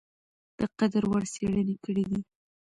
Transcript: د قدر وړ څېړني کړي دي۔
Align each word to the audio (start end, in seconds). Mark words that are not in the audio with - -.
د 0.57 0.59
قدر 0.77 1.03
وړ 1.11 1.23
څېړني 1.33 1.75
کړي 1.83 2.03
دي۔ 2.09 2.19